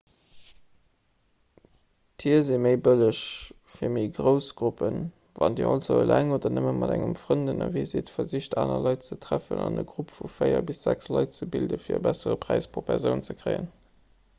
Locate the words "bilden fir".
11.57-11.99